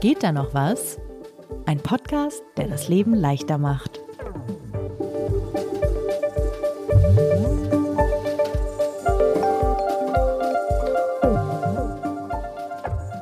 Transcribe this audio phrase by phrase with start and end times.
[0.00, 0.96] Geht da noch was?
[1.66, 4.00] Ein Podcast, der das Leben leichter macht.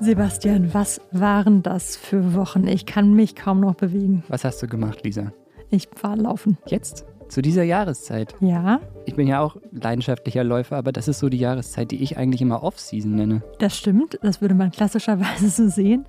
[0.03, 2.69] Sebastian, was waren das für Wochen?
[2.69, 4.23] Ich kann mich kaum noch bewegen.
[4.29, 5.33] Was hast du gemacht, Lisa?
[5.71, 6.59] Ich war laufen.
[6.67, 7.07] Jetzt?
[7.29, 8.37] Zu dieser Jahreszeit?
[8.41, 8.81] Ja.
[9.07, 12.43] Ich bin ja auch leidenschaftlicher Läufer, aber das ist so die Jahreszeit, die ich eigentlich
[12.43, 13.43] immer Off-Season nenne.
[13.59, 16.05] Das stimmt, das würde man klassischerweise so sehen.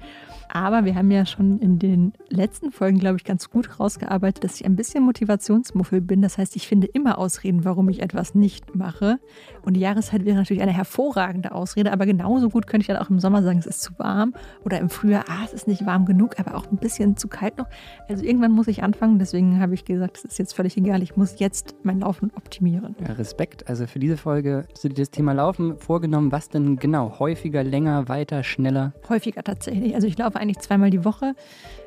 [0.49, 4.55] Aber wir haben ja schon in den letzten Folgen, glaube ich, ganz gut rausgearbeitet, dass
[4.59, 6.21] ich ein bisschen Motivationsmuffel bin.
[6.21, 9.19] Das heißt, ich finde immer Ausreden, warum ich etwas nicht mache.
[9.63, 13.09] Und die Jahreszeit wäre natürlich eine hervorragende Ausrede, aber genauso gut könnte ich dann auch
[13.09, 14.33] im Sommer sagen, es ist zu warm
[14.63, 17.57] oder im Frühjahr, ah, es ist nicht warm genug, aber auch ein bisschen zu kalt
[17.57, 17.67] noch.
[18.07, 21.17] Also irgendwann muss ich anfangen, deswegen habe ich gesagt, es ist jetzt völlig egal, ich
[21.17, 22.95] muss jetzt mein Laufen optimieren.
[23.05, 23.67] Ja, Respekt.
[23.67, 26.31] Also für diese Folge hast du dir das Thema Laufen vorgenommen.
[26.31, 27.19] Was denn genau?
[27.19, 28.93] Häufiger, länger, weiter, schneller?
[29.09, 29.95] Häufiger tatsächlich.
[29.95, 31.35] Also ich laufe eigentlich zweimal die Woche,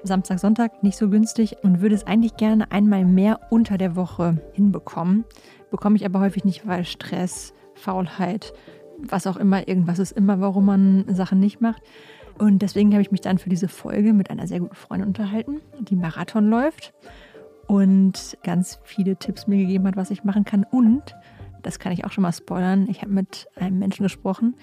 [0.02, 4.40] Samstag, Sonntag, nicht so günstig und würde es eigentlich gerne einmal mehr unter der Woche
[4.52, 5.24] hinbekommen.
[5.70, 8.52] Bekomme ich aber häufig nicht, weil Stress, Faulheit,
[8.98, 11.82] was auch immer, irgendwas ist immer, warum man Sachen nicht macht.
[12.38, 15.60] Und deswegen habe ich mich dann für diese Folge mit einer sehr guten Freundin unterhalten,
[15.80, 16.94] die Marathon läuft
[17.66, 20.64] und ganz viele Tipps mir gegeben hat, was ich machen kann.
[20.64, 21.14] Und,
[21.62, 24.54] das kann ich auch schon mal spoilern, ich habe mit einem Menschen gesprochen,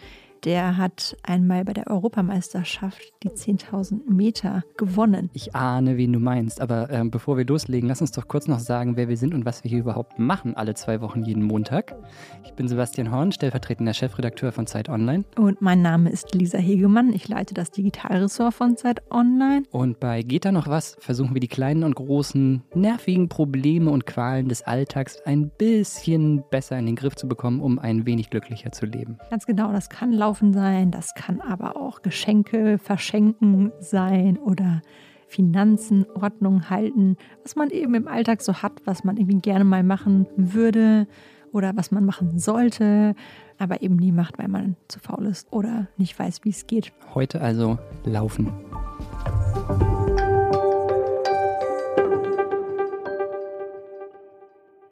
[0.48, 5.30] der hat einmal bei der Europameisterschaft die 10.000 Meter gewonnen.
[5.34, 6.62] Ich ahne, wen du meinst.
[6.62, 9.44] Aber ähm, bevor wir loslegen, lass uns doch kurz noch sagen, wer wir sind und
[9.44, 11.98] was wir hier überhaupt machen, alle zwei Wochen jeden Montag.
[12.46, 15.26] Ich bin Sebastian Horn, stellvertretender Chefredakteur von Zeit Online.
[15.36, 17.12] Und mein Name ist Lisa Hegemann.
[17.12, 19.64] Ich leite das Digitalressort von Zeit Online.
[19.72, 24.06] Und bei Geht da noch was versuchen wir die kleinen und großen, nervigen Probleme und
[24.06, 28.72] Qualen des Alltags ein bisschen besser in den Griff zu bekommen, um ein wenig glücklicher
[28.72, 29.18] zu leben.
[29.30, 34.82] Ganz genau, das kann Laufen sein, das kann aber auch Geschenke verschenken sein oder
[35.28, 39.84] Finanzen, Ordnung halten, was man eben im Alltag so hat, was man irgendwie gerne mal
[39.84, 41.08] machen würde
[41.52, 43.16] oder was man machen sollte,
[43.58, 46.94] aber eben nie macht, weil man zu faul ist oder nicht weiß, wie es geht.
[47.14, 48.52] Heute also Laufen.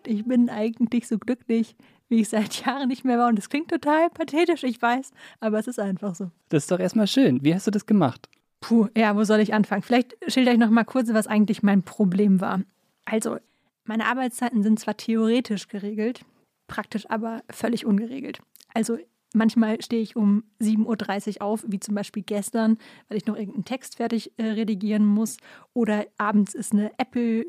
[0.08, 1.76] Ich bin eigentlich so glücklich,
[2.10, 3.30] wie ich seit Jahren nicht mehr war.
[3.30, 6.32] Und das klingt total pathetisch, ich weiß, aber es ist einfach so.
[6.50, 7.44] Das ist doch erstmal schön.
[7.44, 8.30] Wie hast du das gemacht?
[8.62, 9.84] Puh, ja, wo soll ich anfangen?
[9.84, 12.62] Vielleicht schilder ich noch mal kurz, was eigentlich mein Problem war.
[13.06, 13.38] Also,
[13.84, 16.22] meine Arbeitszeiten sind zwar theoretisch geregelt,
[16.68, 18.40] praktisch aber völlig ungeregelt.
[18.74, 18.98] Also,
[19.34, 22.78] manchmal stehe ich um 7.30 Uhr auf, wie zum Beispiel gestern,
[23.08, 25.38] weil ich noch irgendeinen Text fertig äh, redigieren muss.
[25.74, 27.46] Oder abends ist eine Apple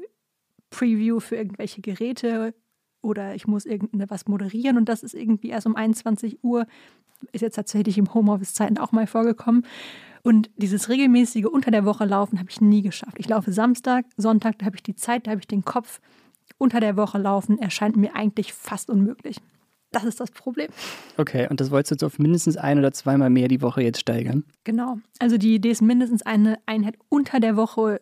[0.69, 2.53] Preview für irgendwelche Geräte
[3.03, 6.67] oder ich muss irgendwas moderieren und das ist irgendwie erst um 21 Uhr.
[7.33, 9.65] Ist jetzt tatsächlich im Homeoffice-Zeiten auch mal vorgekommen.
[10.23, 13.17] Und dieses regelmäßige unter der Woche laufen habe ich nie geschafft.
[13.19, 16.01] Ich laufe Samstag, Sonntag, da habe ich die Zeit, da habe ich den Kopf.
[16.59, 19.37] Unter der Woche laufen erscheint mir eigentlich fast unmöglich.
[19.93, 20.69] Das ist das Problem.
[21.17, 24.01] Okay, und das wolltest du jetzt auf mindestens ein oder zweimal mehr die Woche jetzt
[24.01, 24.45] steigern?
[24.65, 24.99] Genau.
[25.21, 28.01] Also die Idee ist mindestens eine Einheit unter der Woche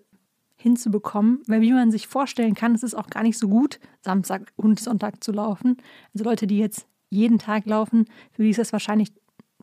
[0.64, 4.50] hinzubekommen, weil wie man sich vorstellen kann, ist es auch gar nicht so gut, Samstag
[4.56, 5.76] und Sonntag zu laufen.
[6.14, 9.12] Also Leute, die jetzt jeden Tag laufen, für die ist es wahrscheinlich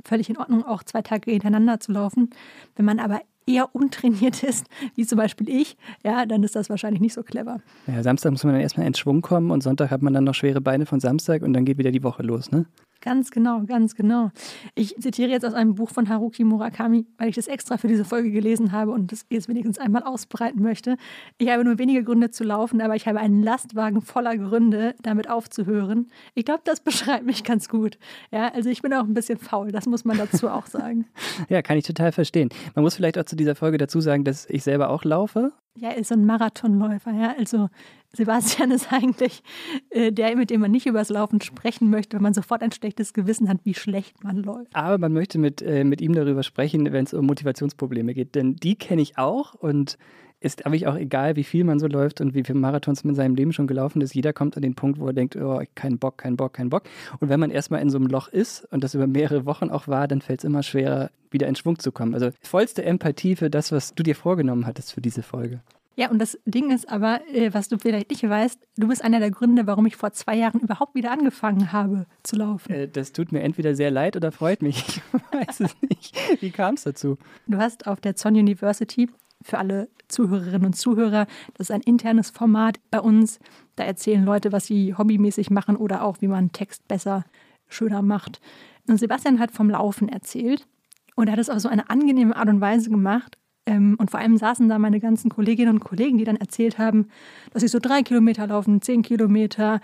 [0.06, 2.29] völlig in Ordnung, auch zwei Tage hintereinander zu laufen.
[2.75, 5.75] Wenn man aber eher untrainiert ist, wie zum Beispiel ich,
[6.06, 7.61] ja, dann ist das wahrscheinlich nicht so clever.
[7.88, 10.35] Ja, Samstag muss man dann erstmal in Schwung kommen und Sonntag hat man dann noch
[10.35, 12.67] schwere Beine von Samstag und dann geht wieder die Woche los, ne?
[13.01, 14.29] Ganz genau, ganz genau.
[14.75, 18.06] Ich zitiere jetzt aus einem Buch von Haruki Murakami, weil ich das extra für diese
[18.06, 20.97] Folge gelesen habe und das jetzt wenigstens einmal ausbreiten möchte.
[21.40, 25.28] Ich habe nur wenige Gründe zu laufen, aber ich habe einen Lastwagen voller Gründe, damit
[25.29, 26.09] aufzuhören.
[26.35, 27.97] Ich glaube, das beschreibt mich ganz gut.
[28.31, 31.06] Ja, also ich bin auch ein bisschen faul, das muss man dazu auch sagen.
[31.50, 32.50] ja, kann ich total verstehen.
[32.75, 35.51] Man muss vielleicht auch zu dieser Folge dazu sagen, dass ich selber auch laufe.
[35.75, 37.34] Ja, er ist so ein Marathonläufer, ja.
[37.40, 37.69] Also
[38.13, 39.41] Sebastian ist eigentlich
[39.89, 43.13] äh, der, mit dem man nicht übers Laufen sprechen möchte, wenn man sofort ein schlechtes
[43.13, 44.75] Gewissen hat, wie schlecht man läuft.
[44.75, 48.35] Aber man möchte mit, äh, mit ihm darüber sprechen, wenn es um Motivationsprobleme geht.
[48.35, 49.97] Denn die kenne ich auch und
[50.41, 53.16] ist aber auch egal, wie viel man so läuft und wie viele Marathons man in
[53.16, 54.16] seinem Leben schon gelaufen ist.
[54.16, 56.84] Jeder kommt an den Punkt, wo er denkt, oh, kein Bock, kein Bock, kein Bock.
[57.19, 59.87] Und wenn man erstmal in so einem Loch ist und das über mehrere Wochen auch
[59.87, 62.16] war, dann fällt es immer schwerer, wieder in Schwung zu kommen.
[62.16, 65.61] Also vollste Empathie für das, was du dir vorgenommen hattest für diese Folge.
[66.01, 69.19] Ja, und das Ding ist aber, äh, was du vielleicht nicht weißt, du bist einer
[69.19, 72.73] der Gründe, warum ich vor zwei Jahren überhaupt wieder angefangen habe zu laufen.
[72.73, 74.99] Äh, das tut mir entweder sehr leid oder freut mich.
[75.31, 76.41] Ich weiß es nicht.
[76.41, 77.19] Wie kam es dazu?
[77.45, 79.09] Du hast auf der Zon University
[79.43, 83.39] für alle Zuhörerinnen und Zuhörer, das ist ein internes Format bei uns.
[83.75, 87.25] Da erzählen Leute, was sie hobbymäßig machen oder auch, wie man Text besser,
[87.67, 88.41] schöner macht.
[88.87, 90.67] Und Sebastian hat vom Laufen erzählt
[91.15, 93.37] und er hat es auf so eine angenehme Art und Weise gemacht,
[93.67, 97.08] und vor allem saßen da meine ganzen Kolleginnen und Kollegen, die dann erzählt haben,
[97.53, 99.81] dass sie so drei Kilometer laufen, zehn Kilometer.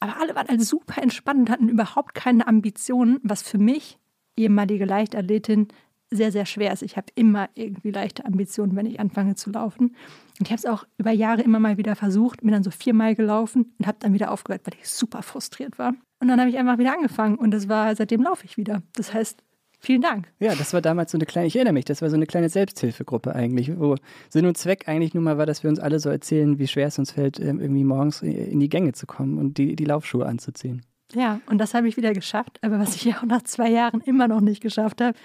[0.00, 3.98] Aber alle waren halt super entspannt und hatten überhaupt keine Ambitionen, was für mich,
[4.36, 5.68] ehemalige Leichtathletin,
[6.10, 6.82] sehr, sehr schwer ist.
[6.82, 9.94] Ich habe immer irgendwie leichte Ambitionen, wenn ich anfange zu laufen.
[10.38, 13.14] Und ich habe es auch über Jahre immer mal wieder versucht, bin dann so viermal
[13.14, 15.94] gelaufen und habe dann wieder aufgehört, weil ich super frustriert war.
[16.18, 18.82] Und dann habe ich einfach wieder angefangen und das war, seitdem laufe ich wieder.
[18.94, 19.42] Das heißt,
[19.80, 20.28] Vielen Dank.
[20.38, 22.50] Ja, das war damals so eine kleine, ich erinnere mich, das war so eine kleine
[22.50, 23.96] Selbsthilfegruppe eigentlich, wo
[24.28, 26.88] Sinn und Zweck eigentlich nur mal war, dass wir uns alle so erzählen, wie schwer
[26.88, 30.26] es uns fällt, ähm, irgendwie morgens in die Gänge zu kommen und die, die Laufschuhe
[30.26, 30.82] anzuziehen.
[31.14, 32.58] Ja, und das habe ich wieder geschafft.
[32.62, 35.16] Aber was ich ja auch nach zwei Jahren immer noch nicht geschafft habe,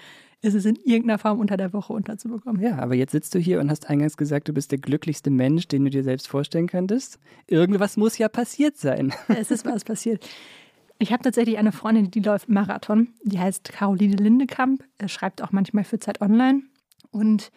[0.42, 2.62] ist es in irgendeiner Form unter der Woche unterzubekommen.
[2.62, 5.68] Ja, aber jetzt sitzt du hier und hast eingangs gesagt, du bist der glücklichste Mensch,
[5.68, 7.18] den du dir selbst vorstellen könntest.
[7.46, 9.12] Irgendwas muss ja passiert sein.
[9.28, 10.26] Es ist was passiert.
[10.98, 13.08] Ich habe tatsächlich eine Freundin, die läuft Marathon.
[13.22, 16.62] Die heißt Caroline Lindekamp, schreibt auch manchmal für Zeit Online.
[17.10, 17.50] Und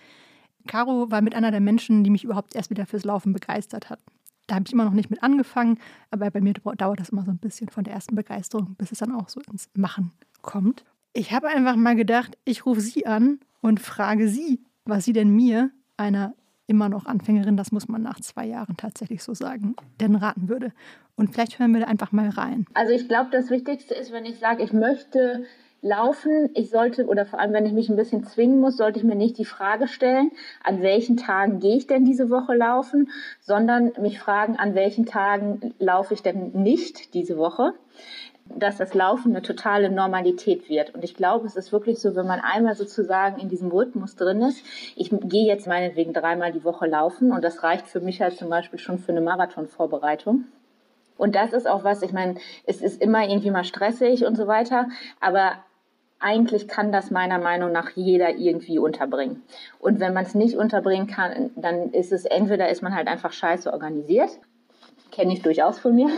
[0.68, 4.00] Caro war mit einer der Menschen, die mich überhaupt erst wieder fürs Laufen begeistert hat.
[4.48, 5.78] Da habe ich immer noch nicht mit angefangen,
[6.12, 9.00] aber bei mir dauert das immer so ein bisschen von der ersten Begeisterung, bis es
[9.00, 10.84] dann auch so ins Machen kommt.
[11.14, 15.30] Ich habe einfach mal gedacht, ich rufe sie an und frage sie, was sie denn
[15.36, 16.34] mir, einer
[16.70, 20.72] immer noch Anfängerin, das muss man nach zwei Jahren tatsächlich so sagen, denn raten würde.
[21.16, 22.66] Und vielleicht hören wir da einfach mal rein.
[22.74, 25.44] Also ich glaube, das Wichtigste ist, wenn ich sage, ich möchte
[25.82, 29.06] laufen, ich sollte, oder vor allem, wenn ich mich ein bisschen zwingen muss, sollte ich
[29.06, 30.32] mir nicht die Frage stellen,
[30.64, 33.10] an welchen Tagen gehe ich denn diese Woche laufen,
[33.42, 37.74] sondern mich fragen, an welchen Tagen laufe ich denn nicht diese Woche
[38.56, 40.94] dass das Laufen eine totale Normalität wird.
[40.96, 44.42] Und ich glaube, es ist wirklich so, wenn man einmal sozusagen in diesem Rhythmus drin
[44.42, 44.64] ist,
[44.96, 48.50] ich gehe jetzt meinetwegen dreimal die Woche laufen und das reicht für mich halt zum
[48.50, 50.46] Beispiel schon für eine Marathonvorbereitung.
[51.18, 52.36] Und das ist auch was, ich meine,
[52.66, 54.88] es ist immer irgendwie mal stressig und so weiter,
[55.20, 55.58] aber
[56.20, 59.44] eigentlich kann das meiner Meinung nach jeder irgendwie unterbringen.
[59.80, 63.32] Und wenn man es nicht unterbringen kann, dann ist es entweder ist man halt einfach
[63.32, 64.30] scheiße organisiert,
[65.12, 66.10] kenne ich durchaus von mir,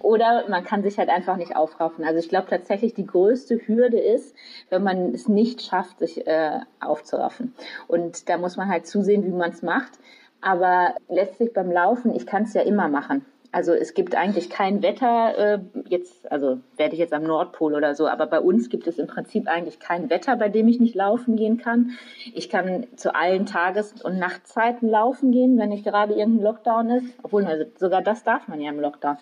[0.00, 2.04] Oder man kann sich halt einfach nicht aufraffen.
[2.04, 4.34] Also ich glaube tatsächlich, die größte Hürde ist,
[4.70, 7.54] wenn man es nicht schafft, sich äh, aufzuraffen.
[7.86, 9.92] Und da muss man halt zusehen, wie man es macht.
[10.40, 13.26] Aber letztlich beim Laufen, ich kann es ja immer machen.
[13.52, 15.58] Also es gibt eigentlich kein Wetter, äh,
[15.88, 19.08] jetzt, also werde ich jetzt am Nordpol oder so, aber bei uns gibt es im
[19.08, 21.92] Prinzip eigentlich kein Wetter, bei dem ich nicht laufen gehen kann.
[22.32, 27.06] Ich kann zu allen Tages- und Nachtzeiten laufen gehen, wenn nicht gerade irgendein Lockdown ist.
[27.24, 29.16] Obwohl, also sogar das darf man ja im Lockdown.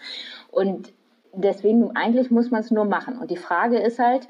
[0.51, 0.93] Und
[1.33, 3.17] deswegen, eigentlich muss man es nur machen.
[3.17, 4.29] Und die Frage ist halt,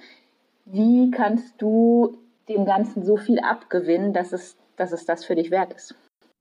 [0.64, 2.18] wie kannst du
[2.48, 5.96] dem Ganzen so viel abgewinnen, dass es, dass es das für dich wert ist?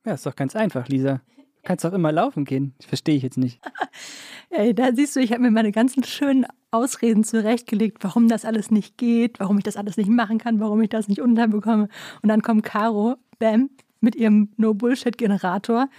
[0.05, 1.21] Ja, ist doch ganz einfach, Lisa
[1.67, 2.73] kannst doch immer laufen gehen.
[2.77, 3.59] Das verstehe ich jetzt nicht.
[4.49, 8.71] Ey, da siehst du, ich habe mir meine ganzen schönen Ausreden zurechtgelegt, warum das alles
[8.71, 11.89] nicht geht, warum ich das alles nicht machen kann, warum ich das nicht unterbekomme.
[12.21, 13.69] Und dann kommt Caro, bam,
[13.99, 15.89] mit ihrem No-Bullshit-Generator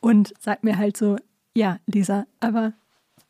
[0.00, 1.16] und sagt mir halt so,
[1.54, 2.74] ja, Lisa, aber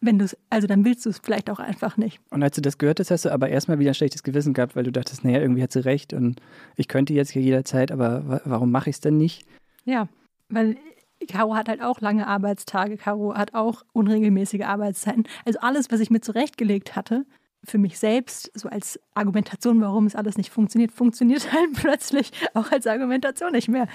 [0.03, 2.21] wenn du es, also dann willst du es vielleicht auch einfach nicht.
[2.31, 4.77] Und als du das gehört hast, hast du aber erstmal wieder ein schlechtes Gewissen gehabt,
[4.77, 6.43] weil du dachtest, naja, irgendwie hat sie recht und
[6.77, 9.47] ich könnte jetzt hier jederzeit, aber warum mache ich es denn nicht?
[9.85, 10.09] Ja,
[10.51, 10.77] weil
[11.29, 15.25] Caro hat halt auch lange Arbeitstage, Caro hat auch unregelmäßige Arbeitszeiten.
[15.45, 17.25] Also alles, was ich mir zurechtgelegt hatte,
[17.65, 22.71] für mich selbst, so als Argumentation, warum es alles nicht funktioniert, funktioniert halt plötzlich auch
[22.71, 23.89] als Argumentation nicht mehr.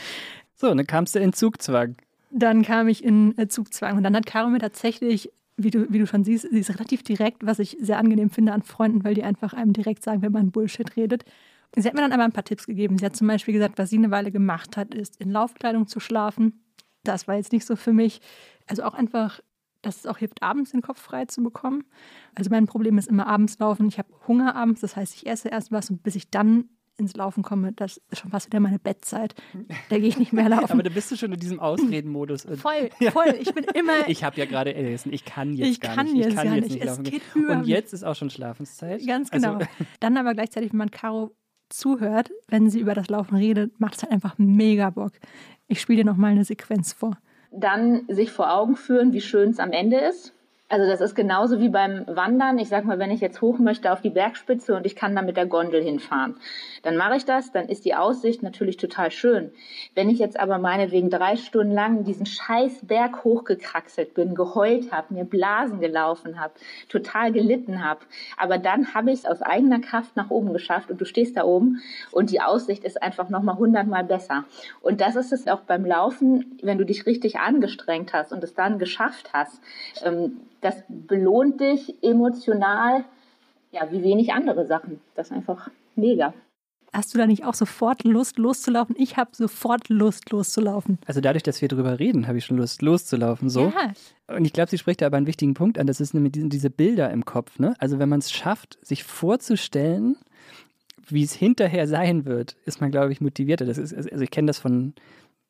[0.56, 1.96] So, dann kamst du in Zugzwang.
[2.32, 6.00] Dann kam ich in äh, Zugzwang und dann hat Caro mir tatsächlich, wie du, wie
[6.00, 9.14] du schon siehst, sie ist relativ direkt, was ich sehr angenehm finde an Freunden, weil
[9.14, 11.24] die einfach einem direkt sagen, wenn man Bullshit redet.
[11.76, 12.98] Sie hat mir dann aber ein paar Tipps gegeben.
[12.98, 16.02] Sie hat zum Beispiel gesagt, was sie eine Weile gemacht hat, ist in Laufkleidung zu
[16.02, 16.61] schlafen
[17.04, 18.22] das war jetzt nicht so für mich.
[18.68, 19.40] Also auch einfach,
[19.82, 21.84] dass es auch hilft, abends den Kopf frei zu bekommen.
[22.36, 23.88] Also mein Problem ist immer abends laufen.
[23.88, 27.16] Ich habe Hunger abends, das heißt, ich esse erst was und bis ich dann ins
[27.16, 29.34] Laufen komme, das ist schon fast wieder meine Bettzeit.
[29.90, 30.72] Da gehe ich nicht mehr laufen.
[30.72, 32.44] Aber da bist du schon in diesem Ausredenmodus.
[32.56, 33.36] Voll, voll.
[33.40, 33.94] Ich bin immer.
[34.08, 35.12] ich habe ja gerade essen.
[35.12, 36.18] Ich kann jetzt ich gar kann nicht.
[36.18, 36.76] Jetzt ich kann jetzt nicht.
[36.76, 37.06] nicht laufen.
[37.06, 39.06] Es geht Und jetzt ist auch schon Schlafenszeit.
[39.06, 39.56] Ganz genau.
[39.56, 39.68] Also,
[40.00, 41.36] dann aber gleichzeitig, wenn man Caro
[41.70, 45.14] zuhört, wenn sie über das Laufen redet, macht es halt einfach mega Bock.
[45.72, 47.18] Ich spiele dir nochmal eine Sequenz vor
[47.52, 50.34] dann sich vor Augen führen, wie schön es am Ende ist.
[50.72, 52.58] Also das ist genauso wie beim Wandern.
[52.58, 55.22] Ich sag mal, wenn ich jetzt hoch möchte auf die Bergspitze und ich kann da
[55.22, 56.38] mit der Gondel hinfahren,
[56.84, 59.52] dann mache ich das, dann ist die Aussicht natürlich total schön.
[59.96, 65.14] Wenn ich jetzt aber meinetwegen drei Stunden lang diesen scheiß Berg hochgekraxelt bin, geheult habe,
[65.14, 66.54] mir Blasen gelaufen habe,
[66.88, 68.00] total gelitten habe,
[68.38, 71.44] aber dann habe ich es aus eigener Kraft nach oben geschafft und du stehst da
[71.44, 74.46] oben und die Aussicht ist einfach nochmal hundertmal besser.
[74.82, 78.54] Und das ist es auch beim Laufen, wenn du dich richtig angestrengt hast und es
[78.54, 79.60] dann geschafft hast.
[80.02, 83.04] Ähm, das belohnt dich emotional,
[83.72, 85.02] ja, wie wenig andere Sachen.
[85.16, 86.34] Das ist einfach mega.
[86.94, 88.96] Hast du da nicht auch sofort Lust loszulaufen?
[88.98, 91.00] Ich habe sofort Lust loszulaufen.
[91.06, 93.50] Also dadurch, dass wir drüber reden, habe ich schon Lust loszulaufen.
[93.50, 93.72] So.
[94.28, 94.36] Ja.
[94.36, 95.88] Und ich glaube, sie spricht da aber einen wichtigen Punkt an.
[95.88, 97.60] Das ist nämlich diese, Bilder im Kopf.
[97.60, 97.76] Ne?
[97.80, 100.18] Also wenn man es schafft, sich vorzustellen,
[101.08, 103.66] wie es hinterher sein wird, ist man, glaube ich, motivierter.
[103.66, 104.94] Das ist, also ich kenne das von,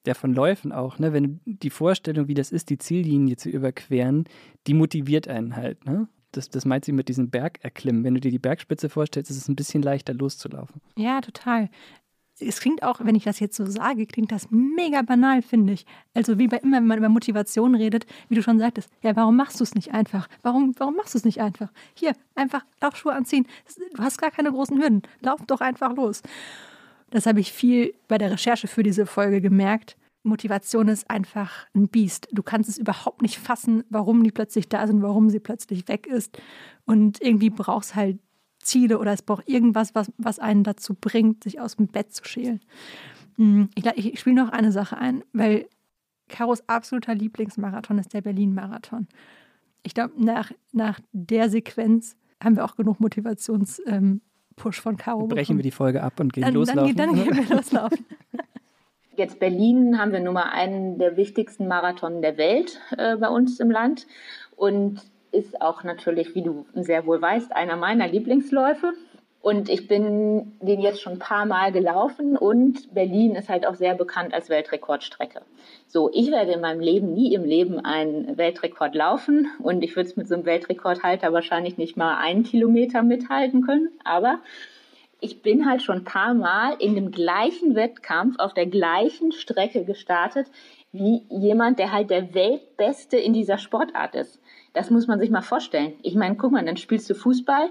[0.05, 1.13] ja, von Läufen auch, ne?
[1.13, 4.25] Wenn die Vorstellung, wie das ist, die Ziellinie zu überqueren,
[4.67, 6.07] die motiviert einen halt, ne?
[6.31, 8.03] Das, das meint sie mit diesem Berg erklimmen.
[8.03, 10.81] Wenn du dir die Bergspitze vorstellst, ist es ein bisschen leichter loszulaufen.
[10.95, 11.69] Ja, total.
[12.39, 15.85] Es klingt auch, wenn ich das jetzt so sage, klingt das mega banal, finde ich.
[16.13, 19.35] Also wie bei immer, wenn man über Motivation redet, wie du schon sagtest, ja, warum
[19.35, 20.27] machst du es nicht einfach?
[20.41, 21.69] Warum, warum machst du es nicht einfach?
[21.93, 23.45] Hier, einfach Laufschuhe anziehen.
[23.93, 25.01] Du hast gar keine großen Hürden.
[25.19, 26.23] Lauf doch einfach los.
[27.11, 29.97] Das habe ich viel bei der Recherche für diese Folge gemerkt.
[30.23, 32.27] Motivation ist einfach ein Biest.
[32.31, 36.07] Du kannst es überhaupt nicht fassen, warum die plötzlich da sind, warum sie plötzlich weg
[36.07, 36.37] ist.
[36.85, 38.19] Und irgendwie brauchst halt
[38.59, 42.23] Ziele oder es braucht irgendwas, was, was einen dazu bringt, sich aus dem Bett zu
[42.23, 42.61] schälen.
[43.37, 45.67] Hm, ich, ich spiele noch eine Sache ein, weil
[46.27, 49.07] Karos absoluter Lieblingsmarathon ist der Berlin-Marathon.
[49.83, 54.21] Ich glaube, nach, nach der Sequenz haben wir auch genug Motivations- ähm,
[54.55, 55.59] Push von Caro Brechen bekommen.
[55.59, 56.95] wir die Folge ab und gehen dann, loslaufen.
[56.95, 58.05] Dann, dann gehen wir loslaufen.
[59.15, 63.69] Jetzt Berlin haben wir Nummer einen der wichtigsten Marathon der Welt äh, bei uns im
[63.69, 64.07] Land
[64.55, 68.93] und ist auch natürlich, wie du sehr wohl weißt, einer meiner Lieblingsläufe.
[69.41, 73.73] Und ich bin den jetzt schon ein paar Mal gelaufen und Berlin ist halt auch
[73.73, 75.41] sehr bekannt als Weltrekordstrecke.
[75.87, 80.09] So, ich werde in meinem Leben nie im Leben einen Weltrekord laufen und ich würde
[80.09, 84.39] es mit so einem Weltrekordhalter wahrscheinlich nicht mal einen Kilometer mithalten können, aber
[85.21, 89.85] ich bin halt schon ein paar Mal in dem gleichen Wettkampf auf der gleichen Strecke
[89.85, 90.47] gestartet
[90.91, 94.41] wie jemand, der halt der Weltbeste in dieser Sportart ist.
[94.73, 95.93] Das muss man sich mal vorstellen.
[96.01, 97.69] Ich meine, guck mal, dann spielst du Fußball,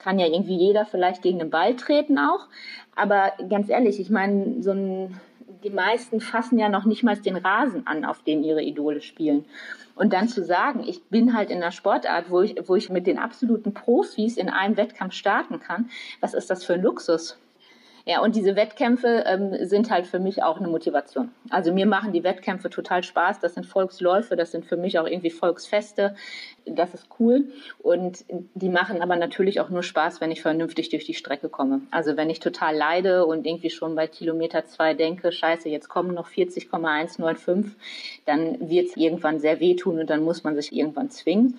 [0.00, 2.48] kann ja irgendwie jeder vielleicht gegen den Ball treten auch.
[2.96, 5.20] Aber ganz ehrlich, ich meine, so ein,
[5.62, 9.44] die meisten fassen ja noch nicht mal den Rasen an, auf dem ihre Idole spielen.
[9.94, 13.06] Und dann zu sagen, ich bin halt in einer Sportart, wo ich, wo ich mit
[13.06, 15.90] den absoluten Profis in einem Wettkampf starten kann,
[16.20, 17.38] was ist das für ein Luxus?
[18.06, 21.30] Ja, und diese Wettkämpfe ähm, sind halt für mich auch eine Motivation.
[21.50, 23.40] Also mir machen die Wettkämpfe total Spaß.
[23.40, 26.14] Das sind Volksläufe, das sind für mich auch irgendwie Volksfeste.
[26.64, 27.44] Das ist cool.
[27.78, 31.82] Und die machen aber natürlich auch nur Spaß, wenn ich vernünftig durch die Strecke komme.
[31.90, 36.14] Also wenn ich total leide und irgendwie schon bei Kilometer zwei denke, scheiße, jetzt kommen
[36.14, 37.72] noch 40,195,
[38.24, 41.58] dann wird es irgendwann sehr wehtun und dann muss man sich irgendwann zwingen.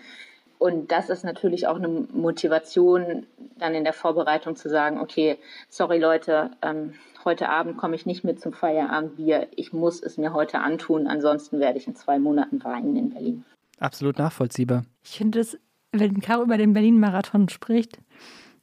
[0.62, 3.26] Und das ist natürlich auch eine Motivation,
[3.58, 5.40] dann in der Vorbereitung zu sagen, okay,
[5.70, 6.94] sorry Leute, ähm,
[7.26, 9.48] heute Abend komme ich nicht mit zum Feierabendbier.
[9.56, 13.44] Ich muss es mir heute antun, ansonsten werde ich in zwei Monaten weinen in Berlin.
[13.80, 14.86] Absolut nachvollziehbar.
[15.04, 15.58] Ich finde es,
[15.94, 17.98] wenn Caro über den Berlin-Marathon spricht,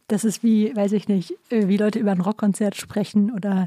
[0.06, 3.66] das ist wie, weiß ich nicht, äh, wie Leute über ein Rockkonzert sprechen oder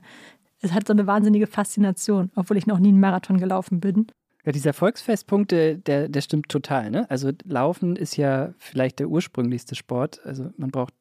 [0.61, 4.07] es hat so eine wahnsinnige Faszination, obwohl ich noch nie einen Marathon gelaufen bin.
[4.45, 6.89] Ja, dieser Volksfestpunkt, der, der, stimmt total.
[6.89, 7.09] Ne?
[7.09, 10.19] Also Laufen ist ja vielleicht der ursprünglichste Sport.
[10.25, 10.93] Also man braucht,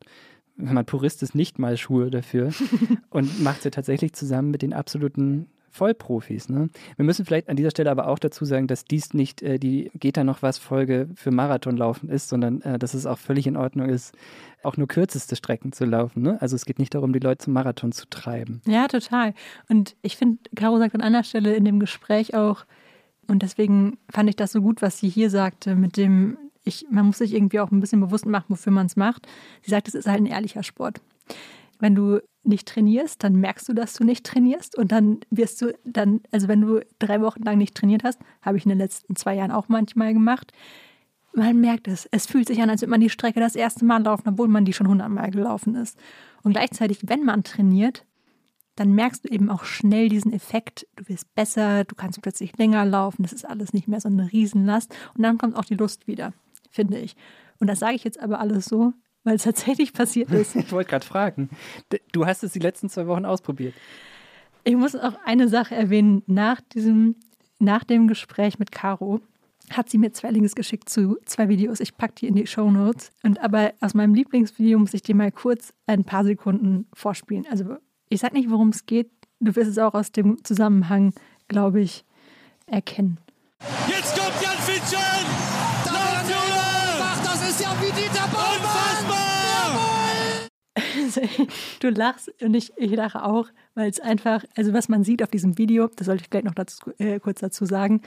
[0.56, 2.52] wenn man Purist ist, nicht mal Schuhe dafür
[3.10, 6.48] und macht sie tatsächlich zusammen mit den absoluten Vollprofis.
[6.48, 6.68] Ne?
[6.96, 9.90] Wir müssen vielleicht an dieser Stelle aber auch dazu sagen, dass dies nicht äh, die
[9.94, 13.56] Geht da noch was Folge für Marathonlaufen ist, sondern äh, dass es auch völlig in
[13.56, 14.14] Ordnung ist,
[14.62, 16.22] auch nur kürzeste Strecken zu laufen.
[16.22, 16.42] Ne?
[16.42, 18.60] Also es geht nicht darum, die Leute zum Marathon zu treiben.
[18.66, 19.32] Ja, total.
[19.68, 22.66] Und ich finde, Caro sagt an einer Stelle in dem Gespräch auch,
[23.30, 27.06] und deswegen fand ich das so gut, was sie hier sagte, mit dem, ich, man
[27.06, 29.26] muss sich irgendwie auch ein bisschen bewusst machen, wofür man es macht.
[29.62, 31.00] Sie sagt, es ist halt ein ehrlicher Sport.
[31.78, 35.72] Wenn du nicht trainierst, dann merkst du, dass du nicht trainierst und dann wirst du
[35.84, 39.16] dann, also wenn du drei Wochen lang nicht trainiert hast, habe ich in den letzten
[39.16, 40.52] zwei Jahren auch manchmal gemacht,
[41.32, 42.08] man merkt es.
[42.10, 44.64] Es fühlt sich an, als würde man die Strecke das erste Mal laufen, obwohl man
[44.64, 45.98] die schon hundertmal gelaufen ist.
[46.42, 48.04] Und gleichzeitig, wenn man trainiert,
[48.80, 50.86] dann merkst du eben auch schnell diesen Effekt.
[50.96, 54.32] Du wirst besser, du kannst plötzlich länger laufen, das ist alles nicht mehr so eine
[54.32, 54.96] Riesenlast.
[55.14, 56.32] Und dann kommt auch die Lust wieder,
[56.70, 57.14] finde ich.
[57.58, 60.56] Und das sage ich jetzt aber alles so, weil es tatsächlich passiert ist.
[60.56, 61.50] Ich wollte gerade fragen.
[62.12, 63.74] Du hast es die letzten zwei Wochen ausprobiert.
[64.64, 66.22] Ich muss auch eine Sache erwähnen.
[66.26, 67.16] Nach diesem,
[67.58, 69.20] nach dem Gespräch mit Caro
[69.68, 71.80] hat sie mir zwei Links geschickt zu zwei Videos.
[71.80, 73.10] Ich packe die in die Show Notes.
[73.22, 77.46] Und aber aus meinem Lieblingsvideo muss ich dir mal kurz ein paar Sekunden vorspielen.
[77.50, 77.76] Also
[78.10, 79.10] ich sage nicht, worum es geht.
[79.38, 81.14] Du wirst es auch aus dem Zusammenhang,
[81.48, 82.04] glaube ich,
[82.66, 83.18] erkennen.
[83.88, 84.98] Jetzt kommt Jan Fitschen!
[87.24, 88.80] Das ist ja wie Dieter Baumann!
[91.80, 95.30] du lachst und ich, ich lache auch, weil es einfach, also was man sieht auf
[95.30, 98.02] diesem Video, das sollte ich gleich noch dazu, äh, kurz dazu sagen,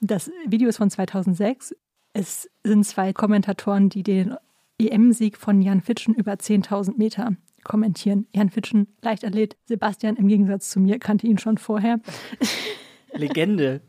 [0.00, 1.74] das Video ist von 2006.
[2.12, 4.36] Es sind zwei Kommentatoren, die den
[4.78, 8.26] EM-Sieg von Jan Fitschen über 10.000 Meter kommentieren.
[8.34, 9.56] Jan Fitschen, Leichtathlet.
[9.64, 12.00] Sebastian im Gegensatz zu mir kannte ihn schon vorher.
[13.12, 13.80] Legende.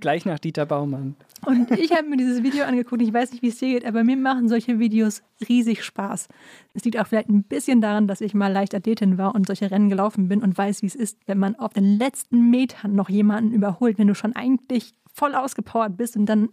[0.00, 1.14] Gleich nach Dieter Baumann.
[1.46, 3.02] Und ich habe mir dieses Video angeguckt.
[3.02, 6.28] Ich weiß nicht, wie es dir geht, aber mir machen solche Videos riesig Spaß.
[6.74, 9.88] Es liegt auch vielleicht ein bisschen daran, dass ich mal Leichtathletin war und solche Rennen
[9.88, 13.52] gelaufen bin und weiß, wie es ist, wenn man auf den letzten Metern noch jemanden
[13.52, 16.48] überholt, wenn du schon eigentlich voll ausgepowert bist und dann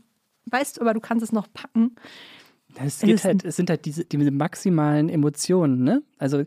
[0.46, 1.96] weißt du aber, du kannst es noch packen.
[2.76, 6.04] Es, geht halt, es sind halt diese, diese maximalen Emotionen, ne?
[6.18, 6.44] Also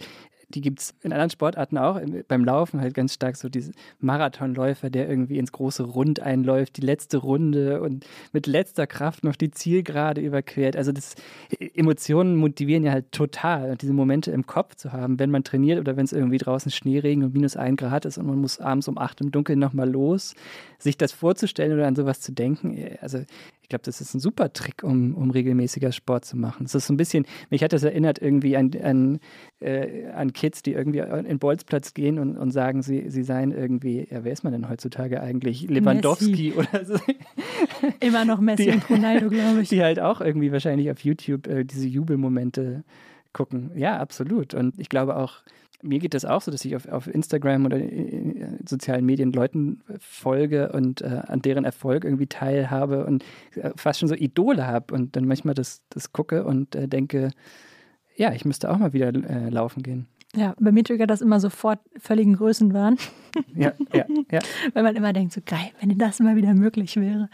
[0.55, 2.01] die gibt es in anderen Sportarten auch.
[2.29, 6.83] Beim Laufen halt ganz stark so diese Marathonläufer, der irgendwie ins große Rund einläuft, die
[6.83, 10.77] letzte Runde und mit letzter Kraft noch die Zielgerade überquert.
[10.77, 11.15] Also das
[11.75, 13.71] Emotionen motivieren ja halt total.
[13.71, 16.71] Und diese Momente im Kopf zu haben, wenn man trainiert oder wenn es irgendwie draußen
[16.71, 19.91] Schneeregen und minus ein Grad ist und man muss abends um acht im Dunkeln nochmal
[19.91, 20.35] los,
[20.79, 22.97] sich das vorzustellen oder an sowas zu denken.
[23.01, 23.19] Also
[23.62, 26.67] ich glaube, das ist ein super Trick, um, um regelmäßiger Sport zu machen.
[26.67, 29.19] Es ist so ein bisschen, mich hat das erinnert irgendwie an, an,
[29.61, 34.07] äh, an Kids, die irgendwie in Bolzplatz gehen und, und sagen, sie, sie seien irgendwie,
[34.11, 35.69] ja, wer ist man denn heutzutage eigentlich?
[35.69, 36.55] Lewandowski Messi.
[36.55, 36.97] oder so.
[38.01, 39.69] Immer noch Messi die, und Ronaldo, glaube ich.
[39.73, 42.85] Die halt auch irgendwie wahrscheinlich auf YouTube äh, diese Jubelmomente
[43.33, 43.71] gucken.
[43.75, 44.53] Ja, absolut.
[44.53, 45.43] Und ich glaube auch,
[45.83, 49.83] mir geht das auch so, dass ich auf, auf Instagram oder in sozialen Medien Leuten
[49.99, 53.25] folge und äh, an deren Erfolg irgendwie teilhabe und
[53.57, 57.31] äh, fast schon so Idole habe und dann manchmal das, das gucke und äh, denke,
[58.17, 60.07] ja, ich müsste auch mal wieder äh, laufen gehen.
[60.35, 62.97] Ja, bei mir triggert das immer sofort völligen Größenwahn.
[63.55, 64.41] Ja, ja, ja.
[64.73, 67.29] Weil man immer denkt, so geil, wenn das mal wieder möglich wäre.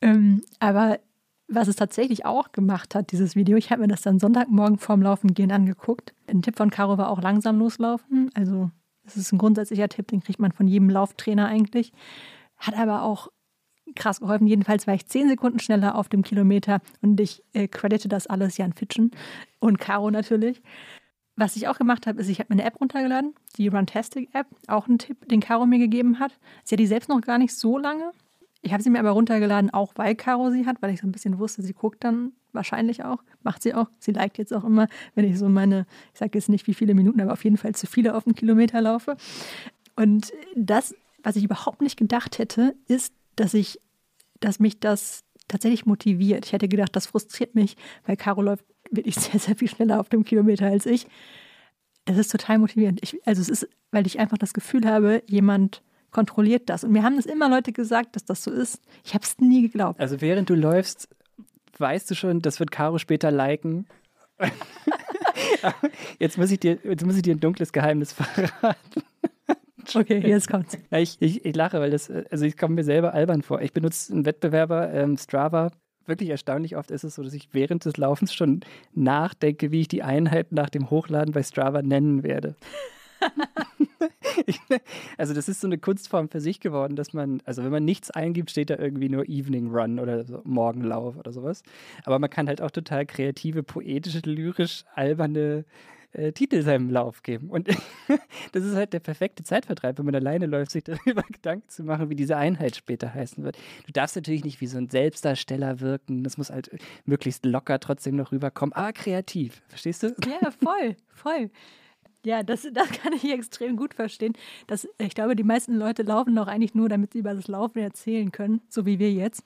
[0.00, 1.00] Ähm, aber
[1.48, 5.02] was es tatsächlich auch gemacht hat, dieses Video, ich habe mir das dann Sonntagmorgen vorm
[5.02, 6.14] Laufen gehen angeguckt.
[6.26, 8.30] Ein Tipp von Caro war auch langsam loslaufen.
[8.34, 8.70] Also,
[9.04, 11.92] das ist ein grundsätzlicher Tipp, den kriegt man von jedem Lauftrainer eigentlich.
[12.56, 13.28] Hat aber auch
[13.94, 14.46] krass geholfen.
[14.46, 18.56] Jedenfalls war ich zehn Sekunden schneller auf dem Kilometer und ich äh, credite das alles
[18.56, 19.10] Jan Fitschen
[19.60, 20.62] und Caro natürlich.
[21.36, 24.46] Was ich auch gemacht habe, ist, ich habe mir eine App runtergeladen, die Runtastic App,
[24.68, 26.38] auch ein Tipp, den Caro mir gegeben hat.
[26.62, 28.12] Sie hat die selbst noch gar nicht so lange,
[28.64, 31.12] ich habe sie mir aber runtergeladen, auch weil Caro sie hat, weil ich so ein
[31.12, 33.22] bisschen wusste, sie guckt dann wahrscheinlich auch.
[33.42, 33.88] Macht sie auch.
[33.98, 36.94] Sie liked jetzt auch immer, wenn ich so meine, ich sage jetzt nicht wie viele
[36.94, 39.16] Minuten, aber auf jeden Fall zu viele auf den Kilometer laufe.
[39.96, 43.80] Und das, was ich überhaupt nicht gedacht hätte, ist, dass ich,
[44.40, 46.46] dass mich das tatsächlich motiviert.
[46.46, 50.08] Ich hätte gedacht, das frustriert mich, weil Caro läuft wirklich sehr, sehr viel schneller auf
[50.08, 51.06] dem Kilometer als ich.
[52.06, 53.00] Das ist total motivierend.
[53.02, 55.82] Ich, also es ist, weil ich einfach das Gefühl habe, jemand
[56.14, 56.84] kontrolliert das.
[56.84, 58.80] Und mir haben das immer Leute gesagt, dass das so ist.
[59.04, 60.00] Ich habe es nie geglaubt.
[60.00, 61.08] Also während du läufst,
[61.76, 63.86] weißt du schon, das wird Caro später liken.
[66.18, 69.02] jetzt, muss ich dir, jetzt muss ich dir ein dunkles Geheimnis verraten.
[69.94, 70.78] Okay, jetzt kommt's.
[70.92, 73.60] Ich, ich, ich, lache, weil das, also ich komme mir selber albern vor.
[73.60, 75.72] Ich benutze einen Wettbewerber, ähm, Strava.
[76.06, 78.60] Wirklich erstaunlich oft ist es so, dass ich während des Laufens schon
[78.94, 82.56] nachdenke, wie ich die Einheit nach dem Hochladen bei Strava nennen werde.
[85.18, 88.10] also das ist so eine Kunstform für sich geworden, dass man, also wenn man nichts
[88.10, 91.62] eingibt, steht da irgendwie nur Evening Run oder so, Morgenlauf oder sowas.
[92.04, 95.64] Aber man kann halt auch total kreative, poetische, lyrisch alberne
[96.14, 97.50] äh, Titel seinem Lauf geben.
[97.50, 97.68] Und
[98.52, 102.08] das ist halt der perfekte Zeitvertreib, wenn man alleine läuft, sich darüber Gedanken zu machen,
[102.08, 103.58] wie diese Einheit später heißen wird.
[103.86, 106.24] Du darfst natürlich nicht wie so ein Selbstdarsteller wirken.
[106.24, 106.70] Das muss halt
[107.04, 109.62] möglichst locker trotzdem noch rüberkommen, aber kreativ.
[109.68, 110.14] Verstehst du?
[110.24, 111.50] Ja, voll, voll.
[112.24, 114.34] Ja, das, das kann ich extrem gut verstehen.
[114.66, 117.78] Das, ich glaube, die meisten Leute laufen doch eigentlich nur, damit sie über das Laufen
[117.78, 119.44] erzählen können, so wie wir jetzt.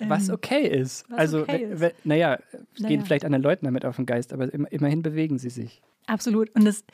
[0.00, 1.08] Was ähm, okay ist.
[1.08, 2.04] Was also, okay ist.
[2.04, 2.88] naja, es naja.
[2.88, 5.82] gehen vielleicht anderen Leuten damit auf den Geist, aber immerhin bewegen sie sich.
[6.06, 6.54] Absolut.
[6.54, 6.84] Und das,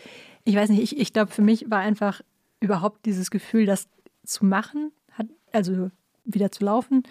[0.45, 2.21] ich weiß nicht, ich, ich glaube, für mich war einfach
[2.61, 3.89] überhaupt dieses Gefühl, das
[4.25, 5.91] zu machen, hat, also
[6.25, 7.03] wieder zu laufen,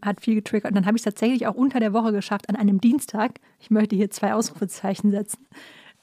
[0.00, 0.70] hat viel getriggert.
[0.70, 3.70] Und dann habe ich es tatsächlich auch unter der Woche geschafft, an einem Dienstag, ich
[3.70, 5.46] möchte hier zwei Ausrufezeichen setzen,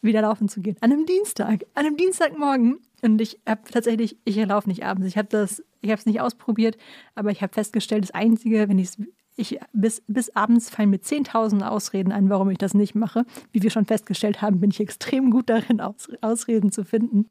[0.01, 0.77] wieder laufen zu gehen.
[0.81, 2.79] An einem Dienstag, an einem Dienstagmorgen.
[3.01, 5.07] Und ich habe tatsächlich, ich laufe nicht abends.
[5.07, 6.77] Ich habe das, ich habe es nicht ausprobiert,
[7.15, 8.91] aber ich habe festgestellt, das Einzige, wenn ich
[9.39, 13.25] ich, bis, bis abends fallen mir 10.000 Ausreden ein, warum ich das nicht mache.
[13.53, 17.29] Wie wir schon festgestellt haben, bin ich extrem gut darin, Aus, Ausreden zu finden.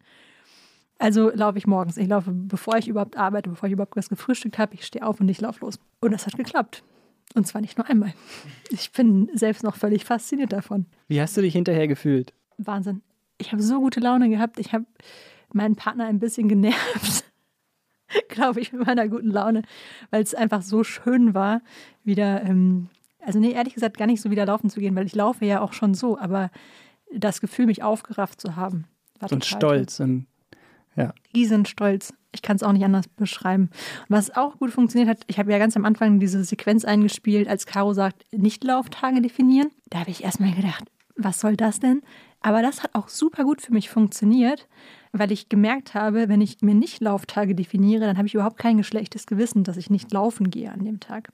[0.99, 1.97] Also laufe ich morgens.
[1.97, 4.75] Ich laufe, bevor ich überhaupt arbeite, bevor ich überhaupt was gefrühstückt habe.
[4.75, 5.79] Ich stehe auf und ich laufe los.
[6.01, 6.83] Und das hat geklappt.
[7.35, 8.15] Und zwar nicht nur einmal.
[8.71, 10.87] Ich bin selbst noch völlig fasziniert davon.
[11.09, 12.33] Wie hast du dich hinterher gefühlt?
[12.59, 13.03] Wahnsinn.
[13.39, 14.59] Ich habe so gute Laune gehabt.
[14.59, 14.85] Ich habe
[15.53, 17.25] meinen Partner ein bisschen genervt,
[18.29, 19.63] glaube ich, mit meiner guten Laune,
[20.11, 21.63] weil es einfach so schön war,
[22.05, 22.89] wieder, ähm,
[23.25, 25.61] also nee, ehrlich gesagt, gar nicht so wieder laufen zu gehen, weil ich laufe ja
[25.61, 26.51] auch schon so, aber
[27.15, 28.85] das Gefühl, mich aufgerafft zu haben.
[29.19, 30.01] War und stolz.
[30.01, 30.27] Und,
[30.97, 31.15] ja.
[31.35, 32.13] Riesenstolz.
[32.33, 33.71] Ich kann es auch nicht anders beschreiben.
[34.09, 37.49] Und was auch gut funktioniert hat, ich habe ja ganz am Anfang diese Sequenz eingespielt,
[37.49, 39.71] als Caro sagt, Nicht-Lauftage definieren.
[39.89, 40.85] Da habe ich erstmal gedacht,
[41.17, 42.03] was soll das denn?
[42.41, 44.69] Aber das hat auch super gut für mich funktioniert,
[45.13, 48.83] weil ich gemerkt habe, wenn ich mir nicht Lauftage definiere, dann habe ich überhaupt kein
[48.85, 51.31] schlechtes Gewissen, dass ich nicht laufen gehe an dem Tag.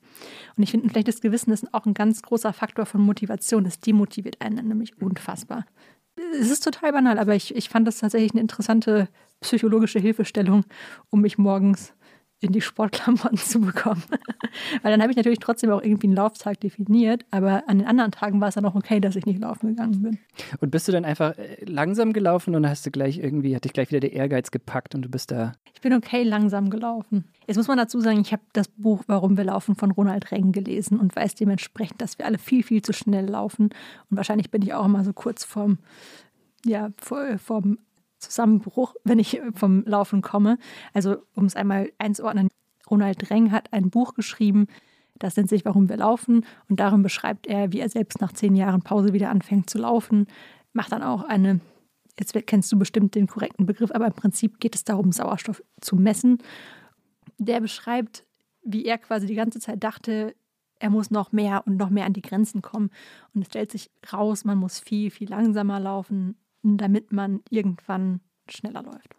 [0.56, 3.66] Und ich finde, ein schlechtes Gewissen ist auch ein ganz großer Faktor von Motivation.
[3.66, 5.66] Es demotiviert einen nämlich unfassbar.
[6.40, 9.08] Es ist total banal, aber ich, ich fand das tatsächlich eine interessante
[9.40, 10.64] psychologische Hilfestellung,
[11.10, 11.92] um mich morgens
[12.44, 14.02] in die Sportklamotten zu bekommen.
[14.82, 18.12] Weil dann habe ich natürlich trotzdem auch irgendwie einen Lauftag definiert, aber an den anderen
[18.12, 20.18] Tagen war es dann auch okay, dass ich nicht laufen gegangen bin.
[20.60, 23.72] Und bist du dann einfach äh, langsam gelaufen und hast du gleich irgendwie, hat dich
[23.72, 25.52] gleich wieder der Ehrgeiz gepackt und du bist da?
[25.72, 27.24] Ich bin okay langsam gelaufen.
[27.46, 30.52] Jetzt muss man dazu sagen, ich habe das Buch Warum wir laufen von Ronald Reng
[30.52, 33.70] gelesen und weiß dementsprechend, dass wir alle viel, viel zu schnell laufen.
[34.10, 35.78] Und wahrscheinlich bin ich auch immer so kurz vorm,
[36.64, 37.78] ja, vor, vorm
[38.24, 40.58] Zusammenbruch, wenn ich vom Laufen komme.
[40.92, 42.48] Also, um es einmal einzuordnen,
[42.90, 44.66] Ronald Reng hat ein Buch geschrieben,
[45.18, 46.44] das nennt sich Warum wir laufen.
[46.68, 50.26] Und darin beschreibt er, wie er selbst nach zehn Jahren Pause wieder anfängt zu laufen.
[50.72, 51.60] Macht dann auch eine,
[52.18, 55.96] jetzt kennst du bestimmt den korrekten Begriff, aber im Prinzip geht es darum, Sauerstoff zu
[55.96, 56.38] messen.
[57.38, 58.24] Der beschreibt,
[58.62, 60.34] wie er quasi die ganze Zeit dachte,
[60.80, 62.90] er muss noch mehr und noch mehr an die Grenzen kommen.
[63.32, 68.82] Und es stellt sich raus, man muss viel, viel langsamer laufen, damit man irgendwann schneller
[68.82, 69.14] läuft.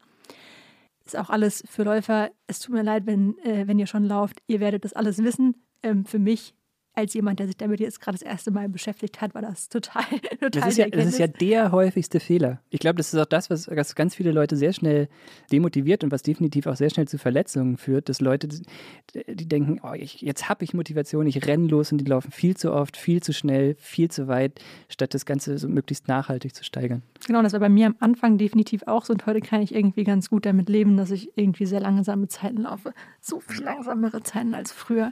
[1.05, 2.31] Ist auch alles für Läufer.
[2.47, 4.41] Es tut mir leid, wenn, äh, wenn ihr schon lauft.
[4.47, 5.55] Ihr werdet das alles wissen.
[5.83, 6.55] Ähm, für mich
[6.95, 10.03] als jemand, der sich damit jetzt gerade das erste Mal beschäftigt hat, war das total,
[10.39, 12.61] total das ist, ja, das ist ja der häufigste Fehler.
[12.69, 15.09] Ich glaube, das ist auch das, was, was, ganz viele Leute sehr schnell
[15.51, 19.93] demotiviert und was definitiv auch sehr schnell zu Verletzungen führt, dass Leute, die denken, oh,
[19.93, 23.21] ich, jetzt habe ich Motivation, ich renne los und die laufen viel zu oft, viel
[23.21, 27.03] zu schnell, viel zu weit, statt das Ganze so möglichst nachhaltig zu steigern.
[27.27, 30.03] Genau, das war bei mir am Anfang definitiv auch so und heute kann ich irgendwie
[30.03, 32.93] ganz gut damit leben, dass ich irgendwie sehr langsame Zeiten laufe.
[33.21, 35.11] So viel langsamere Zeiten als früher.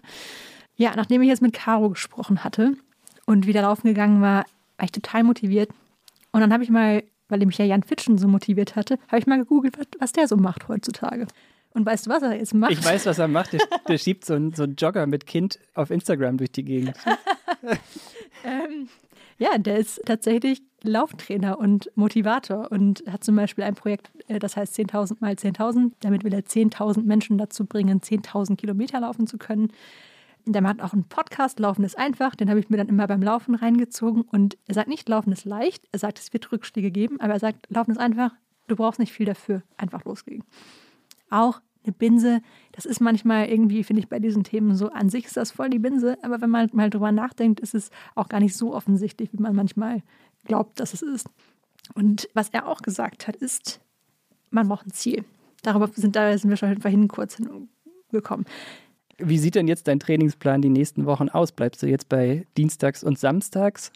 [0.75, 2.73] Ja, nachdem ich jetzt mit Caro gesprochen hatte
[3.25, 4.45] und wieder laufen gegangen war,
[4.77, 5.69] war ich total motiviert.
[6.31, 9.27] Und dann habe ich mal, weil mich ja Jan Fitschen so motiviert hatte, habe ich
[9.27, 11.27] mal gegoogelt, was der so macht heutzutage.
[11.73, 12.71] Und weißt du, was er jetzt macht?
[12.71, 13.53] Ich weiß, was er macht.
[13.53, 16.95] Der, der schiebt so einen, so einen Jogger mit Kind auf Instagram durch die Gegend.
[18.43, 18.89] ähm,
[19.37, 24.55] ja, der ist tatsächlich Lauftrainer und Motivator und hat zum Beispiel ein Projekt, äh, das
[24.55, 25.93] heißt 10.000 mal 10.000.
[26.01, 29.71] Damit will er 10.000 Menschen dazu bringen, 10.000 Kilometer laufen zu können.
[30.45, 32.35] Der macht auch einen Podcast, Laufen ist einfach.
[32.35, 34.23] Den habe ich mir dann immer beim Laufen reingezogen.
[34.23, 35.87] Und er sagt nicht, Laufen ist leicht.
[35.91, 37.19] Er sagt, es wird Rückschläge geben.
[37.21, 38.31] Aber er sagt, Laufen ist einfach.
[38.67, 39.63] Du brauchst nicht viel dafür.
[39.77, 40.43] Einfach loslegen.
[41.29, 45.25] Auch eine Binse, das ist manchmal irgendwie, finde ich, bei diesen Themen so, an sich
[45.25, 46.17] ist das voll die Binse.
[46.23, 49.55] Aber wenn man mal drüber nachdenkt, ist es auch gar nicht so offensichtlich, wie man
[49.55, 50.01] manchmal
[50.45, 51.29] glaubt, dass es ist.
[51.93, 53.81] Und was er auch gesagt hat, ist,
[54.49, 55.25] man braucht ein Ziel.
[55.61, 58.45] Darüber sind, da sind wir schon vorhin kurz hingekommen.
[59.17, 61.51] Wie sieht denn jetzt dein Trainingsplan die nächsten Wochen aus?
[61.51, 63.91] Bleibst du jetzt bei Dienstags und Samstags?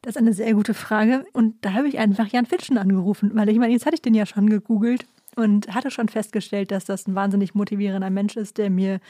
[0.00, 1.24] Das ist eine sehr gute Frage.
[1.32, 4.14] Und da habe ich einfach Jan Fitschen angerufen, weil ich meine, jetzt hatte ich den
[4.14, 5.06] ja schon gegoogelt
[5.36, 9.00] und hatte schon festgestellt, dass das ein wahnsinnig motivierender Mensch ist, der mir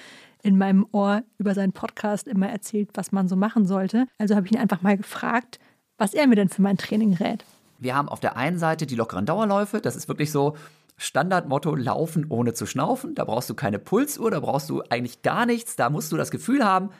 [0.42, 4.06] in meinem Ohr über seinen Podcast immer erzählt, was man so machen sollte.
[4.18, 5.58] Also habe ich ihn einfach mal gefragt,
[5.96, 7.44] was er mir denn für mein Training rät.
[7.78, 9.80] Wir haben auf der einen Seite die lockeren Dauerläufe.
[9.80, 10.56] Das ist wirklich so,
[10.96, 13.14] Standardmotto laufen ohne zu schnaufen.
[13.14, 15.76] Da brauchst du keine Pulsuhr, da brauchst du eigentlich gar nichts.
[15.76, 16.90] Da musst du das Gefühl haben,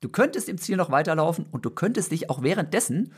[0.00, 3.12] du könntest im Ziel noch weiterlaufen und du könntest dich auch währenddessen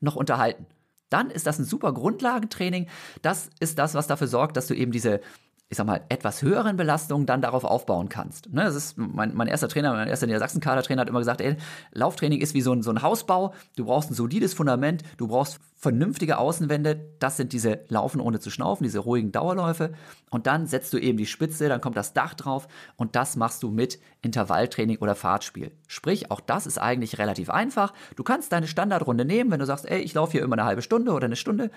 [0.00, 0.66] noch unterhalten.
[1.08, 2.88] Dann ist das ein super Grundlagentraining.
[3.22, 5.20] Das ist das, was dafür sorgt, dass du eben diese
[5.68, 8.52] ich sag mal, etwas höheren Belastungen dann darauf aufbauen kannst.
[8.52, 11.56] Ne, das ist mein, mein erster Trainer, mein erster Niedersachsen-Kader-Trainer hat immer gesagt, ey,
[11.92, 13.52] Lauftraining ist wie so ein, so ein Hausbau.
[13.76, 17.16] Du brauchst ein solides Fundament, du brauchst vernünftige Außenwände.
[17.18, 19.92] Das sind diese Laufen ohne zu schnaufen, diese ruhigen Dauerläufe.
[20.30, 23.62] Und dann setzt du eben die Spitze, dann kommt das Dach drauf und das machst
[23.64, 25.72] du mit Intervalltraining oder Fahrtspiel.
[25.88, 27.92] Sprich, auch das ist eigentlich relativ einfach.
[28.14, 30.82] Du kannst deine Standardrunde nehmen, wenn du sagst, ey, ich laufe hier immer eine halbe
[30.82, 31.70] Stunde oder eine Stunde.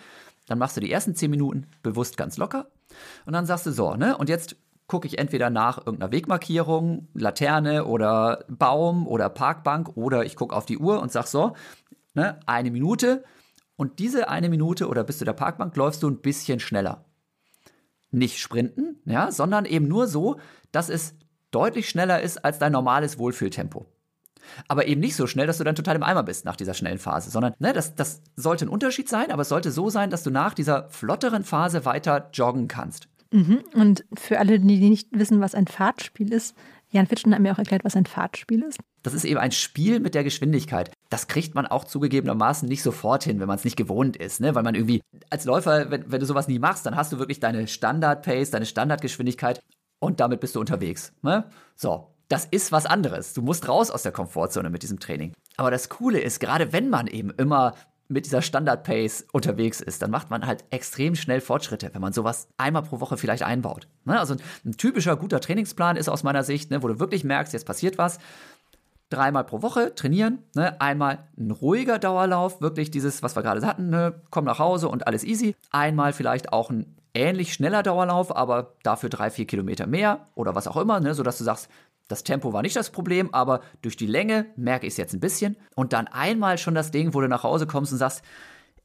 [0.50, 2.68] Dann machst du die ersten zehn Minuten bewusst ganz locker
[3.26, 4.18] und dann sagst du so, ne?
[4.18, 4.56] Und jetzt
[4.88, 10.66] gucke ich entweder nach irgendeiner Wegmarkierung, Laterne oder Baum oder Parkbank oder ich gucke auf
[10.66, 11.54] die Uhr und sag so,
[12.16, 13.24] ne, eine Minute.
[13.76, 17.06] Und diese eine Minute oder bis zu der Parkbank läufst du ein bisschen schneller.
[18.10, 20.38] Nicht sprinten, ja, sondern eben nur so,
[20.72, 21.14] dass es
[21.52, 23.86] deutlich schneller ist als dein normales Wohlfühltempo.
[24.68, 27.00] Aber eben nicht so schnell, dass du dann total im Eimer bist nach dieser schnellen
[27.00, 30.24] Phase, sondern ne, das, das sollte ein Unterschied sein, aber es sollte so sein, dass
[30.24, 33.08] du nach dieser flotteren Phase weiter joggen kannst.
[33.32, 33.64] Mhm.
[33.74, 36.56] Und für alle, die nicht wissen, was ein Fahrtspiel ist,
[36.92, 38.80] Jan Fitschen hat mir auch erklärt, was ein Fahrtspiel ist.
[39.04, 40.92] Das ist eben ein Spiel mit der Geschwindigkeit.
[41.10, 44.42] Das kriegt man auch zugegebenermaßen nicht sofort hin, wenn man es nicht gewohnt ist.
[44.42, 44.56] Ne?
[44.56, 47.40] Weil man irgendwie als Läufer, wenn, wenn du sowas nie machst, dann hast du wirklich
[47.40, 49.62] deine Standard-Pace, deine Standardgeschwindigkeit
[50.00, 51.14] und damit bist du unterwegs.
[51.22, 51.46] Ne?
[51.76, 53.34] So, das ist was anderes.
[53.34, 55.34] Du musst raus aus der Komfortzone mit diesem Training.
[55.58, 57.74] Aber das Coole ist, gerade wenn man eben immer
[58.08, 62.48] mit dieser Standard-Pace unterwegs ist, dann macht man halt extrem schnell Fortschritte, wenn man sowas
[62.58, 63.88] einmal pro Woche vielleicht einbaut.
[64.06, 64.20] Ne?
[64.20, 67.66] Also ein, typischer guter Trainingsplan ist aus meiner Sicht, ne, wo du wirklich merkst, jetzt
[67.66, 68.20] passiert was.
[69.12, 70.80] Dreimal pro Woche trainieren, ne?
[70.82, 75.24] einmal ein ruhiger Dauerlauf, wirklich dieses, was wir gerade hatten, komm nach Hause und alles
[75.24, 75.56] easy.
[75.72, 80.68] Einmal vielleicht auch ein ähnlich schneller Dauerlauf, aber dafür drei, vier Kilometer mehr oder was
[80.68, 81.14] auch immer, ne?
[81.14, 81.70] sodass du sagst,
[82.08, 85.20] das Tempo war nicht das Problem, aber durch die Länge merke ich es jetzt ein
[85.20, 85.56] bisschen.
[85.76, 88.24] Und dann einmal schon das Ding, wo du nach Hause kommst und sagst,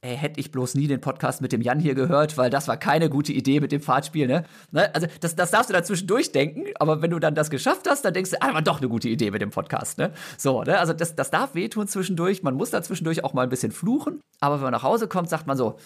[0.01, 2.77] ey, hätte ich bloß nie den Podcast mit dem Jan hier gehört, weil das war
[2.77, 4.43] keine gute Idee mit dem Fahrtspiel, ne?
[4.71, 4.93] ne?
[4.93, 8.13] Also das, das darfst du dazwischen durchdenken, aber wenn du dann das geschafft hast, dann
[8.13, 10.11] denkst du, ah, war doch eine gute Idee mit dem Podcast, ne?
[10.37, 10.77] So, ne?
[10.77, 14.21] Also das, das darf wehtun zwischendurch, man muss da zwischendurch auch mal ein bisschen fluchen,
[14.39, 15.77] aber wenn man nach Hause kommt, sagt man so,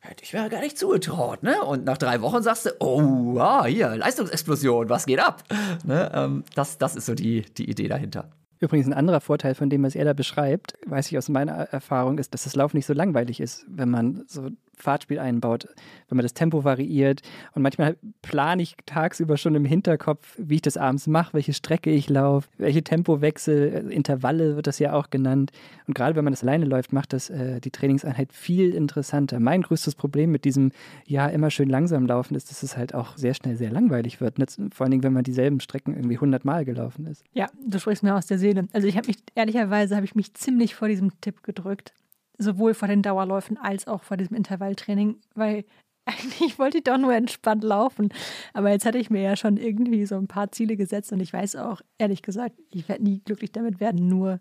[0.00, 1.62] Hätte ich mir gar nicht zugetraut, ne?
[1.64, 5.42] Und nach drei Wochen sagst du, oh, ah, hier, Leistungsexplosion, was geht ab?
[5.84, 6.10] Ne?
[6.14, 8.30] Ähm, das, das ist so die, die Idee dahinter.
[8.60, 12.18] Übrigens ein anderer Vorteil von dem, was er da beschreibt, weiß ich aus meiner Erfahrung,
[12.18, 14.50] ist, dass das Lauf nicht so langweilig ist, wenn man so
[14.82, 15.66] Fahrtspiel einbaut,
[16.08, 17.22] wenn man das Tempo variiert.
[17.54, 21.90] Und manchmal plane ich tagsüber schon im Hinterkopf, wie ich das abends mache, welche Strecke
[21.90, 25.52] ich laufe, welche Tempowechsel, Intervalle wird das ja auch genannt.
[25.86, 29.40] Und gerade wenn man das alleine läuft, macht das äh, die Trainingseinheit viel interessanter.
[29.40, 30.72] Mein größtes Problem mit diesem,
[31.06, 34.36] ja, immer schön langsam laufen ist, dass es halt auch sehr schnell sehr langweilig wird.
[34.72, 37.24] Vor allen Dingen, wenn man dieselben Strecken irgendwie hundertmal gelaufen ist.
[37.32, 38.68] Ja, du sprichst mir aus der Seele.
[38.72, 41.92] Also ich habe mich, ehrlicherweise habe ich mich ziemlich vor diesem Tipp gedrückt
[42.38, 45.64] sowohl vor den Dauerläufen als auch vor diesem Intervalltraining, weil
[46.04, 48.08] eigentlich wollte ich doch nur entspannt laufen.
[48.54, 51.32] Aber jetzt hatte ich mir ja schon irgendwie so ein paar Ziele gesetzt und ich
[51.32, 54.40] weiß auch, ehrlich gesagt, ich werde nie glücklich damit werden, nur,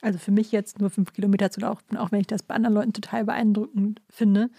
[0.00, 2.74] also für mich jetzt nur fünf Kilometer zu laufen, auch wenn ich das bei anderen
[2.74, 4.50] Leuten total beeindruckend finde.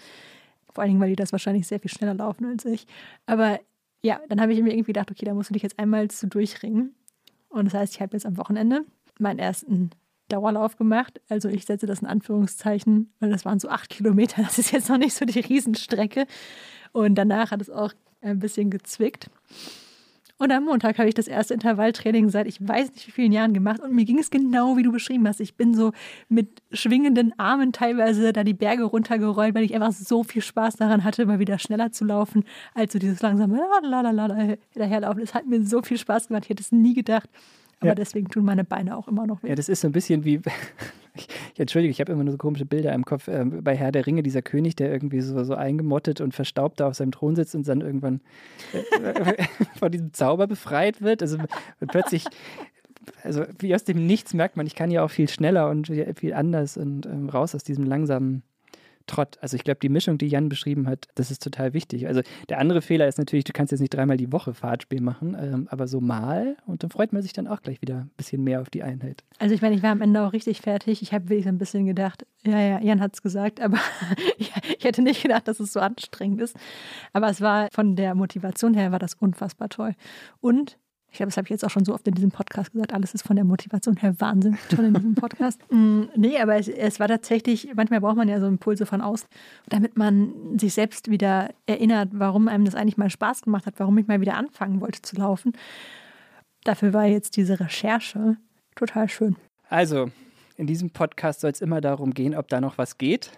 [0.74, 2.88] Vor allen Dingen, weil die das wahrscheinlich sehr viel schneller laufen als ich.
[3.26, 3.60] Aber
[4.02, 6.28] ja, dann habe ich mir irgendwie gedacht, okay, da musst du dich jetzt einmal zu
[6.28, 6.94] durchringen.
[7.48, 8.84] Und das heißt, ich habe jetzt am Wochenende
[9.20, 9.92] meinen ersten
[10.34, 11.22] Dauerlauf gemacht.
[11.30, 14.42] Also ich setze das in Anführungszeichen, weil das waren so acht Kilometer.
[14.44, 16.26] Das ist jetzt noch nicht so die Riesenstrecke.
[16.92, 19.30] Und danach hat es auch ein bisschen gezwickt.
[20.40, 23.54] Und am Montag habe ich das erste Intervalltraining seit ich weiß nicht wie vielen Jahren
[23.54, 23.80] gemacht.
[23.80, 25.40] Und mir ging es genau, wie du beschrieben hast.
[25.40, 25.92] Ich bin so
[26.28, 31.04] mit schwingenden Armen teilweise da die Berge runtergerollt, weil ich einfach so viel Spaß daran
[31.04, 32.44] hatte, mal wieder schneller zu laufen,
[32.74, 35.22] als so dieses langsame Lalalala daherlaufen.
[35.22, 36.46] Es hat mir so viel Spaß gemacht.
[36.46, 37.30] Ich hätte es nie gedacht.
[37.84, 37.96] Aber ja.
[37.96, 39.50] deswegen tun meine Beine auch immer noch weh.
[39.50, 40.40] Ja, das ist so ein bisschen wie,
[41.16, 43.28] ich, entschuldige, ich habe immer nur so komische Bilder im Kopf.
[43.28, 46.88] Äh, bei Herr der Ringe, dieser König, der irgendwie so, so eingemottet und verstaubt da
[46.88, 48.22] auf seinem Thron sitzt und dann irgendwann
[48.74, 49.44] äh,
[49.78, 51.22] von diesem Zauber befreit wird.
[51.22, 51.38] Also
[51.88, 52.26] plötzlich,
[53.22, 56.34] also wie aus dem Nichts merkt man, ich kann ja auch viel schneller und viel
[56.34, 58.44] anders und ähm, raus aus diesem langsamen
[59.08, 59.38] Trott.
[59.42, 62.08] Also ich glaube, die Mischung, die Jan beschrieben hat, das ist total wichtig.
[62.08, 65.36] Also der andere Fehler ist natürlich, du kannst jetzt nicht dreimal die Woche Fahrtspiel machen,
[65.40, 68.44] ähm, aber so mal und dann freut man sich dann auch gleich wieder ein bisschen
[68.44, 69.24] mehr auf die Einheit.
[69.40, 71.02] Also ich meine, ich war am Ende auch richtig fertig.
[71.02, 73.78] Ich habe wirklich ein bisschen gedacht, ja, ja, Jan hat es gesagt, aber
[74.38, 76.56] ich hätte nicht gedacht, dass es so anstrengend ist.
[77.12, 79.96] Aber es war von der Motivation her war das unfassbar toll.
[80.40, 80.78] Und
[81.14, 82.92] ich glaube, das habe ich jetzt auch schon so oft in diesem Podcast gesagt.
[82.92, 85.62] Alles ist von der Motivation her Wahnsinn toll in diesem Podcast.
[85.72, 89.30] mm, nee, aber es, es, war tatsächlich, manchmal braucht man ja so Impulse von außen,
[89.70, 93.96] damit man sich selbst wieder erinnert, warum einem das eigentlich mal Spaß gemacht hat, warum
[94.00, 95.54] ich mal wieder anfangen wollte zu laufen.
[96.64, 98.38] Dafür war jetzt diese Recherche
[98.76, 99.36] total schön.
[99.70, 100.10] Also,
[100.58, 103.30] in diesem Podcast soll es immer darum gehen, ob da noch was geht.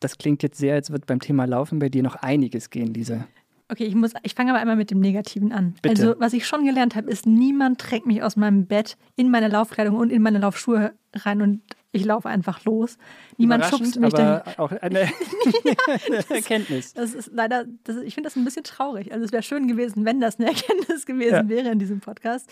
[0.00, 3.26] Das klingt jetzt sehr, als wird beim Thema Laufen bei dir noch einiges gehen, Lisa.
[3.68, 5.74] Okay, ich muss, ich fange aber einmal mit dem Negativen an.
[5.80, 6.02] Bitte.
[6.02, 9.48] Also, was ich schon gelernt habe, ist, niemand trägt mich aus meinem Bett in meine
[9.48, 12.96] Laufkleidung und in meine Laufschuhe rein und ich laufe einfach los.
[13.36, 14.56] Niemand schubst mich aber dann.
[14.56, 16.94] Auch eine, eine Erkenntnis.
[16.94, 19.12] Das ist leider, das ich finde das ein bisschen traurig.
[19.12, 21.48] Also es wäre schön gewesen, wenn das eine Erkenntnis gewesen ja.
[21.48, 22.50] wäre in diesem Podcast.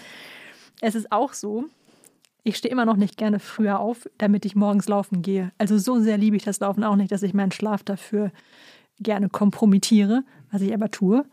[0.82, 1.64] Es ist auch so,
[2.44, 5.52] ich stehe immer noch nicht gerne früher auf, damit ich morgens laufen gehe.
[5.58, 8.30] Also so sehr liebe ich das Laufen auch nicht, dass ich meinen Schlaf dafür
[9.00, 11.24] gerne kompromittiere, was ich aber tue.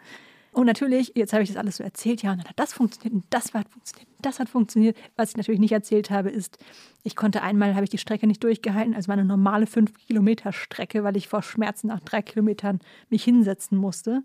[0.57, 3.13] Und natürlich, jetzt habe ich das alles so erzählt, ja, und dann hat das funktioniert
[3.13, 4.97] und das hat funktioniert und das hat funktioniert.
[5.15, 6.57] Was ich natürlich nicht erzählt habe, ist,
[7.03, 11.27] ich konnte einmal, habe ich die Strecke nicht durchgehalten, also meine normale 5-Kilometer-Strecke, weil ich
[11.27, 14.23] vor Schmerzen nach drei Kilometern mich hinsetzen musste.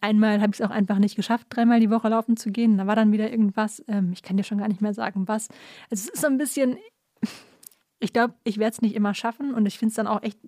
[0.00, 2.78] Einmal habe ich es auch einfach nicht geschafft, dreimal die Woche laufen zu gehen.
[2.78, 5.48] Da war dann wieder irgendwas, ähm, ich kann dir schon gar nicht mehr sagen, was.
[5.90, 6.78] Also es ist so ein bisschen,
[8.00, 10.38] ich glaube, ich werde es nicht immer schaffen und ich finde es dann auch echt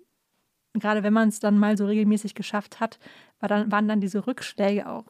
[0.75, 2.99] gerade wenn man es dann mal so regelmäßig geschafft hat,
[3.41, 5.07] war dann, waren dann diese Rückschläge auch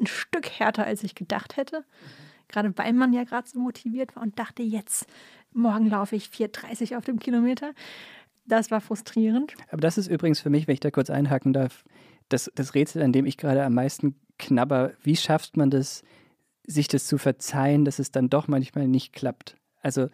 [0.00, 1.80] ein Stück härter, als ich gedacht hätte.
[1.80, 2.32] Mhm.
[2.48, 5.06] Gerade weil man ja gerade so motiviert war und dachte, jetzt,
[5.52, 7.72] morgen laufe ich 4,30 auf dem Kilometer.
[8.44, 9.54] Das war frustrierend.
[9.70, 11.84] Aber das ist übrigens für mich, wenn ich da kurz einhaken darf,
[12.28, 14.92] das, das Rätsel, an dem ich gerade am meisten knabber.
[15.02, 16.02] Wie schafft man das,
[16.66, 19.56] sich das zu verzeihen, dass es dann doch manchmal nicht klappt?
[19.80, 20.08] Also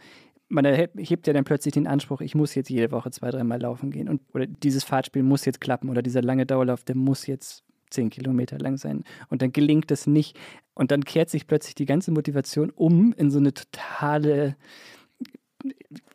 [0.49, 3.91] man hebt ja dann plötzlich den Anspruch, ich muss jetzt jede Woche zwei, dreimal laufen
[3.91, 4.09] gehen.
[4.09, 8.11] Und, oder dieses Fahrtspiel muss jetzt klappen oder dieser lange Dauerlauf, der muss jetzt zehn
[8.11, 9.05] Kilometer lang sein.
[9.29, 10.39] Und dann gelingt es nicht.
[10.75, 14.57] Und dann kehrt sich plötzlich die ganze Motivation um in so eine totale,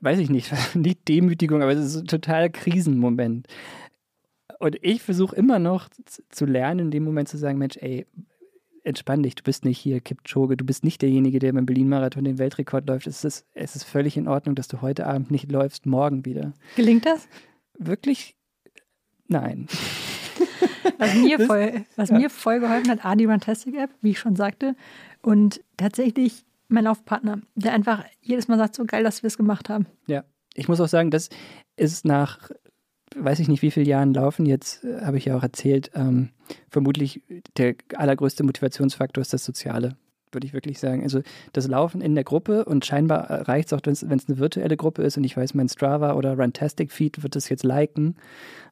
[0.02, 3.48] weiß ich nicht, nicht Demütigung, aber es ist ein totaler Krisenmoment.
[4.60, 5.89] Und ich versuche immer noch
[6.30, 8.06] zu lernen, in dem Moment zu sagen, Mensch, ey,
[8.84, 12.38] entspann dich, du bist nicht hier Kipchoge, du bist nicht derjenige, der beim Berlin-Marathon den
[12.38, 13.08] Weltrekord läuft.
[13.08, 16.54] Es ist, es ist völlig in Ordnung, dass du heute Abend nicht läufst, morgen wieder.
[16.76, 17.28] Gelingt das?
[17.78, 18.36] Wirklich?
[19.28, 19.67] Nein.
[20.98, 22.17] Was mir, voll, was ja.
[22.17, 24.76] mir voll geholfen hat, Adi Runtastic App, wie ich schon sagte.
[25.22, 29.69] Und tatsächlich mein Laufpartner, der einfach jedes Mal sagt, so geil, dass wir es gemacht
[29.69, 29.86] haben.
[30.08, 31.30] Ja, ich muss auch sagen, das
[31.78, 32.52] ist nach,
[33.17, 36.30] weiß ich nicht, wie viele Jahren Laufen, jetzt äh, habe ich ja auch erzählt, ähm,
[36.69, 37.21] vermutlich
[37.58, 39.95] der allergrößte Motivationsfaktor ist das Soziale,
[40.32, 41.04] würde ich wirklich sagen.
[41.04, 41.21] Also
[41.54, 45.04] das Laufen in der Gruppe und scheinbar reicht es auch, wenn es eine virtuelle Gruppe
[45.04, 48.15] ist und ich weiß, mein Strava oder Runtastic Feed wird es jetzt liken.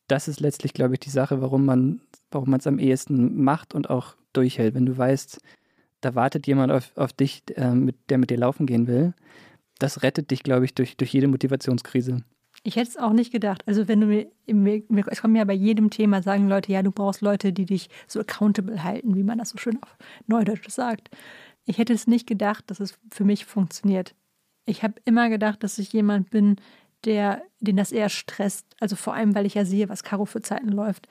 [0.08, 2.02] Das ist letztlich, glaube ich, die Sache, warum man
[2.32, 4.74] warum man es am ehesten macht und auch durchhält.
[4.74, 5.42] Wenn du weißt,
[6.00, 9.14] da wartet jemand auf, auf dich, äh, mit, der mit dir laufen gehen will,
[9.78, 12.24] das rettet dich, glaube ich, durch, durch jede Motivationskrise.
[12.64, 13.64] Ich hätte es auch nicht gedacht.
[13.68, 16.92] Also wenn du mir, mir, es kommt ja bei jedem Thema, sagen Leute, ja, du
[16.92, 19.98] brauchst Leute, die dich so accountable halten, wie man das so schön auf
[20.28, 21.10] Neudeutsch sagt.
[21.66, 24.14] Ich hätte es nicht gedacht, dass es für mich funktioniert.
[24.66, 26.58] Ich habe immer gedacht, dass ich jemand bin,
[27.06, 28.66] der, den das eher stresst.
[28.80, 31.08] Also vor allem, weil ich ja sehe, was Caro für Zeiten läuft.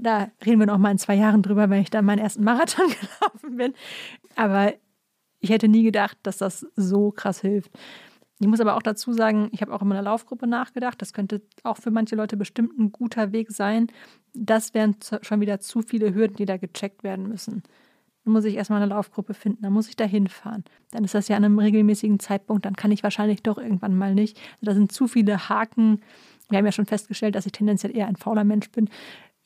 [0.00, 2.86] Da reden wir noch mal in zwei Jahren drüber, wenn ich dann meinen ersten Marathon
[3.20, 3.74] gelaufen bin.
[4.36, 4.72] Aber
[5.40, 7.72] ich hätte nie gedacht, dass das so krass hilft.
[8.40, 11.00] Ich muss aber auch dazu sagen, ich habe auch in meiner Laufgruppe nachgedacht.
[11.00, 13.88] Das könnte auch für manche Leute bestimmt ein guter Weg sein.
[14.34, 17.62] Das wären schon wieder zu viele Hürden, die da gecheckt werden müssen.
[18.24, 20.64] Dann muss ich erstmal eine Laufgruppe finden, dann muss ich da hinfahren.
[20.90, 24.14] Dann ist das ja an einem regelmäßigen Zeitpunkt, dann kann ich wahrscheinlich doch irgendwann mal
[24.14, 24.38] nicht.
[24.54, 26.00] Also da sind zu viele Haken.
[26.48, 28.90] Wir haben ja schon festgestellt, dass ich tendenziell eher ein fauler Mensch bin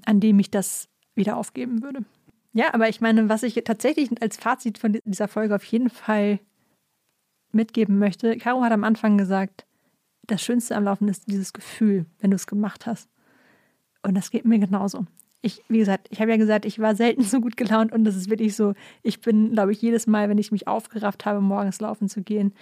[0.07, 2.05] an dem ich das wieder aufgeben würde.
[2.53, 6.39] Ja, aber ich meine, was ich tatsächlich als Fazit von dieser Folge auf jeden Fall
[7.55, 9.67] mitgeben möchte, Caro hat am Anfang gesagt,
[10.27, 13.09] das Schönste am Laufen ist dieses Gefühl, wenn du es gemacht hast.
[14.03, 15.07] Und das geht mir genauso.
[15.43, 18.17] Ich, wie gesagt, ich habe ja gesagt, ich war selten so gut gelaunt und das
[18.17, 21.81] ist wirklich so, ich bin, glaube ich, jedes Mal, wenn ich mich aufgerafft habe, morgens
[21.81, 22.55] laufen zu gehen,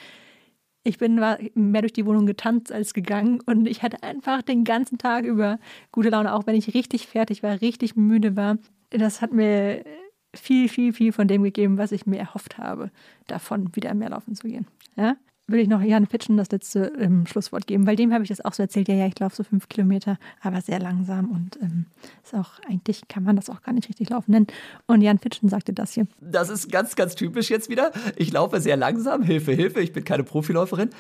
[0.84, 1.14] ich bin
[1.54, 5.60] mehr durch die Wohnung getanzt als gegangen und ich hatte einfach den ganzen Tag über
[5.92, 8.58] gute Laune, auch wenn ich richtig fertig war, richtig müde war.
[8.90, 9.84] Das hat mir
[10.34, 12.90] viel, viel, viel von dem gegeben, was ich mir erhofft habe,
[13.26, 14.66] davon wieder mehr laufen zu gehen.
[14.96, 15.16] Ja?
[15.52, 18.44] will ich noch Jan Pitschen das letzte ähm, Schlusswort geben, weil dem habe ich das
[18.44, 18.88] auch so erzählt.
[18.88, 21.86] Ja, ja, ich laufe so fünf Kilometer, aber sehr langsam und ähm,
[22.22, 24.46] ist auch eigentlich kann man das auch gar nicht richtig laufen nennen.
[24.86, 26.06] Und Jan Pitschen sagte das hier.
[26.20, 27.92] Das ist ganz, ganz typisch jetzt wieder.
[28.16, 29.22] Ich laufe sehr langsam.
[29.22, 29.80] Hilfe, Hilfe.
[29.80, 30.90] Ich bin keine Profiläuferin.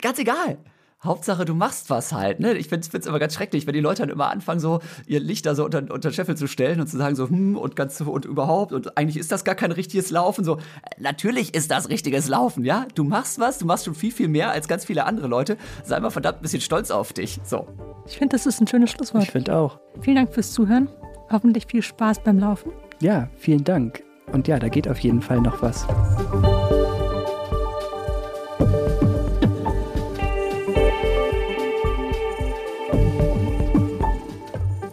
[0.00, 0.58] Ganz egal.
[1.02, 2.40] Hauptsache, du machst was halt.
[2.40, 2.54] Ne?
[2.54, 5.46] Ich finde es immer ganz schrecklich, wenn die Leute dann immer anfangen, so ihr Licht
[5.46, 8.00] da so unter, unter den Scheffel zu stellen und zu sagen, so, hm, und ganz
[8.00, 8.72] und überhaupt.
[8.72, 10.44] Und eigentlich ist das gar kein richtiges Laufen.
[10.44, 10.58] So,
[10.98, 12.86] natürlich ist das richtiges Laufen, ja?
[12.96, 15.56] Du machst was, du machst schon viel, viel mehr als ganz viele andere Leute.
[15.84, 17.38] Sei mal verdammt ein bisschen stolz auf dich.
[17.44, 17.68] So.
[18.08, 19.22] Ich finde, das ist ein schönes Schlusswort.
[19.22, 19.78] Ich finde auch.
[20.00, 20.88] Vielen Dank fürs Zuhören.
[21.30, 22.72] Hoffentlich viel Spaß beim Laufen.
[23.00, 24.02] Ja, vielen Dank.
[24.32, 25.86] Und ja, da geht auf jeden Fall noch was.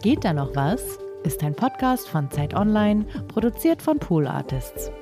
[0.06, 1.00] Geht da noch was?
[1.24, 4.92] Ist ein Podcast von Zeit Online, produziert von Pool Artists.